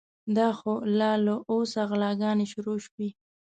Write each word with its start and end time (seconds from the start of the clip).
دا 0.37 0.49
خو 0.59 0.71
لا 0.99 1.11
له 1.25 1.35
اوسه 1.51 1.79
غلاګانې 1.89 2.45
شروع 2.53 2.77
شوې. 2.85 3.07